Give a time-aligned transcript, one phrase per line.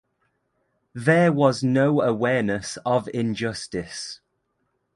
[0.95, 4.19] There was no awareness of injustice.